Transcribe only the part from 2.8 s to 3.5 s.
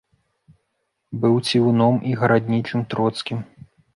троцкім.